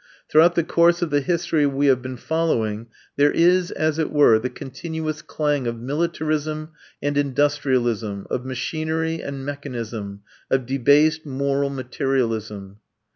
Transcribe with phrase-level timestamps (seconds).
[0.29, 4.39] Throughout the course of the history we have been following there is, as it were,
[4.39, 6.69] the continuous clang of militarism
[7.03, 12.77] and industrialism, of machinery and mechanism, of debased moral materialism.